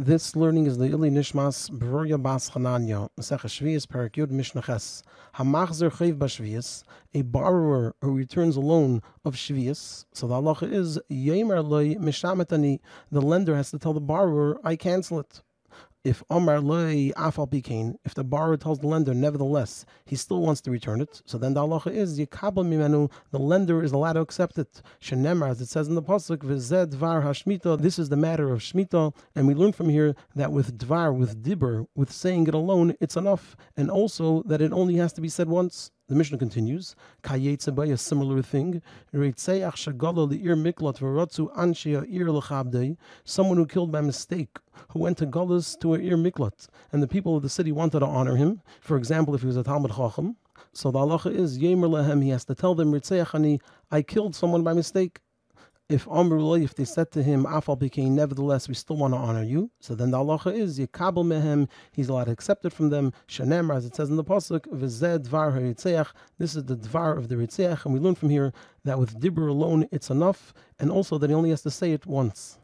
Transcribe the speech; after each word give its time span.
This 0.00 0.34
learning 0.34 0.66
is 0.66 0.76
the 0.76 0.86
Ili 0.86 1.08
Nishmas 1.08 1.70
Beruria 1.70 2.20
Bas 2.20 2.50
Chananya, 2.50 3.10
Masech 3.16 3.42
Shvius 3.42 3.88
Perak 3.88 4.14
Yud 4.14 4.28
Mishnah 4.28 4.62
Ches. 4.62 5.04
Hamachzer 5.36 5.88
Chayv 5.88 6.18
Bashvius, 6.18 6.82
a 7.14 7.22
borrower 7.22 7.94
who 8.00 8.12
returns 8.12 8.56
a 8.56 8.60
loan 8.60 9.02
of 9.24 9.36
Shvius. 9.36 10.04
So 10.12 10.26
the 10.26 10.34
halacha 10.34 10.72
is 10.72 10.98
Yemer 11.08 11.64
Loi 11.64 11.94
Mishametani. 11.94 12.80
The 13.12 13.22
lender 13.22 13.54
has 13.54 13.70
to 13.70 13.78
tell 13.78 13.92
the 13.92 14.00
borrower, 14.00 14.58
I 14.64 14.74
cancel 14.74 15.20
it 15.20 15.42
if 16.04 16.22
Omar 16.30 16.60
loy 16.60 17.10
afal 17.16 17.48
bikain, 17.50 17.96
if 18.04 18.14
the 18.14 18.22
borrower 18.22 18.58
tells 18.58 18.78
the 18.78 18.86
lender, 18.86 19.14
nevertheless, 19.14 19.86
he 20.04 20.16
still 20.16 20.42
wants 20.42 20.60
to 20.60 20.70
return 20.70 21.00
it, 21.00 21.22
so 21.24 21.38
then 21.38 21.54
the 21.54 21.60
halacha 21.60 21.90
is 21.90 22.18
mimenu, 22.18 23.10
the 23.30 23.38
lender 23.38 23.82
is 23.82 23.92
allowed 23.92 24.12
to 24.12 24.20
accept 24.20 24.58
it. 24.58 24.82
Shenemar, 25.00 25.48
as 25.48 25.60
it 25.62 25.68
says 25.68 25.88
in 25.88 25.94
the 25.94 26.02
pasuk, 26.02 26.38
v'zed 26.38 26.94
dvar 26.94 27.22
hashmita. 27.22 27.80
This 27.80 27.98
is 27.98 28.10
the 28.10 28.16
matter 28.16 28.52
of 28.52 28.60
shmita, 28.60 29.14
and 29.34 29.46
we 29.46 29.54
learn 29.54 29.72
from 29.72 29.88
here 29.88 30.14
that 30.36 30.52
with 30.52 30.78
dvar, 30.78 31.16
with 31.16 31.42
dibber, 31.42 31.86
with 31.94 32.12
saying 32.12 32.46
it 32.48 32.54
alone, 32.54 32.94
it's 33.00 33.16
enough, 33.16 33.56
and 33.76 33.90
also 33.90 34.42
that 34.42 34.60
it 34.60 34.72
only 34.72 34.96
has 34.96 35.12
to 35.14 35.22
be 35.22 35.28
said 35.28 35.48
once. 35.48 35.90
The 36.06 36.14
Mishnah 36.14 36.36
continues, 36.36 36.94
Kayetze 37.22 37.74
by 37.74 37.86
a 37.86 37.96
similar 37.96 38.42
thing, 38.42 38.82
someone 43.24 43.56
who 43.56 43.66
killed 43.66 43.90
by 43.90 44.00
mistake, 44.02 44.58
who 44.90 44.98
went 44.98 45.16
to 45.16 45.26
Golas 45.26 45.80
to 45.80 45.94
a 45.94 45.98
Ir 45.98 46.18
Miklat, 46.18 46.66
and 46.92 47.02
the 47.02 47.08
people 47.08 47.36
of 47.38 47.42
the 47.42 47.48
city 47.48 47.72
wanted 47.72 48.00
to 48.00 48.06
honor 48.06 48.36
him. 48.36 48.60
For 48.82 48.98
example, 48.98 49.34
if 49.34 49.40
he 49.40 49.46
was 49.46 49.56
a 49.56 49.62
Talmud 49.62 49.92
Chacham, 49.92 50.36
so 50.74 50.90
the 50.90 50.98
halacha 50.98 51.34
is 51.34 51.58
Yemer 51.58 51.88
Lehem, 51.88 52.22
he 52.22 52.28
has 52.28 52.44
to 52.44 52.54
tell 52.54 52.74
them, 52.74 52.92
I 53.90 54.02
killed 54.02 54.34
someone 54.34 54.62
by 54.62 54.74
mistake 54.74 55.20
if 55.88 56.06
Amrullah, 56.06 56.64
if 56.64 56.74
they 56.74 56.84
said 56.84 57.10
to 57.12 57.22
him, 57.22 57.44
Afal 57.44 57.78
became 57.78 58.14
nevertheless, 58.14 58.68
we 58.68 58.74
still 58.74 58.96
want 58.96 59.12
to 59.12 59.18
honor 59.18 59.42
you. 59.42 59.70
So 59.80 59.94
then 59.94 60.10
the 60.10 60.18
halacha 60.18 60.54
is 60.54 60.78
Yekabel 60.78 61.26
mehem, 61.26 61.68
he's 61.92 62.08
allowed 62.08 62.24
to 62.24 62.30
accept 62.30 62.64
it 62.64 62.72
from 62.72 62.88
them. 62.88 63.12
Shanemar, 63.28 63.76
as 63.76 63.84
it 63.84 63.94
says 63.94 64.08
in 64.08 64.16
the 64.16 64.24
pasuk, 64.24 64.66
dvar. 64.66 66.14
This 66.38 66.56
is 66.56 66.64
the 66.64 66.76
dvar 66.76 67.18
of 67.18 67.28
the 67.28 67.34
ritzeach, 67.34 67.84
and 67.84 67.92
we 67.92 68.00
learn 68.00 68.14
from 68.14 68.30
here 68.30 68.52
that 68.84 68.98
with 68.98 69.20
dibur 69.20 69.48
alone 69.48 69.86
it's 69.92 70.08
enough, 70.08 70.54
and 70.78 70.90
also 70.90 71.18
that 71.18 71.28
he 71.28 71.34
only 71.34 71.50
has 71.50 71.62
to 71.62 71.70
say 71.70 71.92
it 71.92 72.06
once. 72.06 72.58